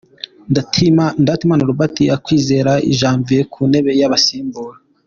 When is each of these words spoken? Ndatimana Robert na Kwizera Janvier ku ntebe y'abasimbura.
Ndatimana 1.23 1.67
Robert 1.69 1.95
na 2.09 2.17
Kwizera 2.23 2.71
Janvier 2.99 3.45
ku 3.53 3.61
ntebe 3.69 3.91
y'abasimbura. 3.99 4.77